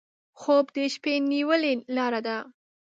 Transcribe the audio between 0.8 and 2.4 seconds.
شپه نیولې لاره ده